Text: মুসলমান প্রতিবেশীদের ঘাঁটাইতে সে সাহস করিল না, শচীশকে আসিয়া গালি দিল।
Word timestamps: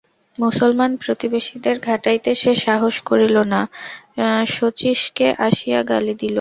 মুসলমান 0.37 0.91
প্রতিবেশীদের 1.03 1.75
ঘাঁটাইতে 1.79 2.31
সে 2.35 2.51
সাহস 2.65 2.95
করিল 3.09 3.35
না, 3.53 3.61
শচীশকে 4.49 5.27
আসিয়া 5.47 5.79
গালি 5.91 6.13
দিল। 6.13 6.29